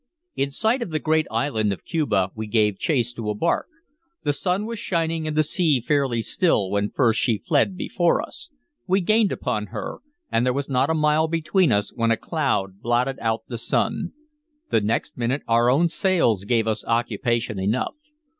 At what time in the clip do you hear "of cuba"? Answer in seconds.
1.71-2.31